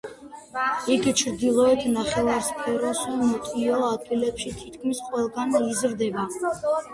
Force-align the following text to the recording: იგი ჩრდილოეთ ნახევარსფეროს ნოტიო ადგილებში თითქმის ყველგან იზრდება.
იგი 0.93 1.11
ჩრდილოეთ 1.21 1.83
ნახევარსფეროს 1.97 3.03
ნოტიო 3.19 3.77
ადგილებში 3.91 4.55
თითქმის 4.63 5.03
ყველგან 5.11 5.55
იზრდება. 5.61 6.27